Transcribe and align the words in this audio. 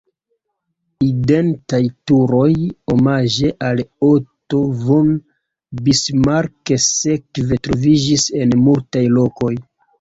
Identaj 1.07 1.81
turoj 2.11 2.47
omaĝe 2.95 3.53
al 3.69 3.83
Otto 4.09 4.63
von 4.81 5.13
Bismarck 5.85 6.75
sekve 6.89 7.63
troviĝis 7.69 8.29
en 8.43 8.61
multaj 8.67 9.09
lokoj. 9.21 9.57